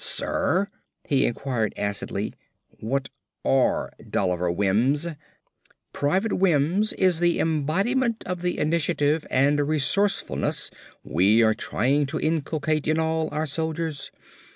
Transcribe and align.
"Sir," 0.03 0.67
he 1.03 1.27
inquired 1.27 1.75
acidly, 1.77 2.33
"What 2.79 3.09
are 3.45 3.93
dolliver 4.09 4.51
wims?" 4.51 5.07
"Private 5.93 6.33
Wims 6.33 6.91
is 6.93 7.19
the 7.19 7.39
embodiment 7.39 8.23
of 8.25 8.41
the 8.41 8.57
initiative 8.57 9.27
and 9.29 9.59
resourcefulness 9.59 10.71
we 11.03 11.43
are 11.43 11.53
trying 11.53 12.07
to 12.07 12.19
inculcate 12.19 12.87
in 12.87 12.97
all 12.97 13.29
our 13.31 13.45
soldiers. 13.45 14.09